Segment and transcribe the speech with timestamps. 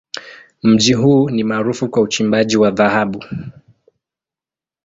[0.63, 3.25] Mji huu ni maarufu kwa uchimbaji wa dhahabu.